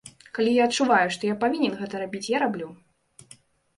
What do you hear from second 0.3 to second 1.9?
Калі я адчуваю, што я павінен